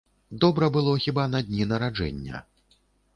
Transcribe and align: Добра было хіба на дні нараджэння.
Добра 0.43 0.69
было 0.77 0.95
хіба 1.05 1.25
на 1.33 1.41
дні 1.49 1.67
нараджэння. 1.73 2.41